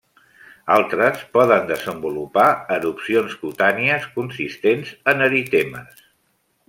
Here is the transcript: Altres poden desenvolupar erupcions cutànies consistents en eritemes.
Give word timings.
Altres 0.75 1.19
poden 1.35 1.67
desenvolupar 1.71 2.45
erupcions 2.77 3.37
cutànies 3.43 4.09
consistents 4.17 4.95
en 5.15 5.23
eritemes. 5.29 6.03